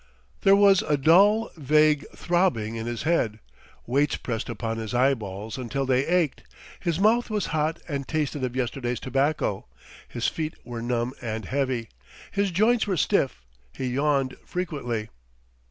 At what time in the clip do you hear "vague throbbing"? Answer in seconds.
1.55-2.75